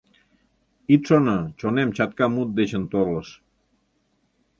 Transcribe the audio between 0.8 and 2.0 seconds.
Ит шоно, чонем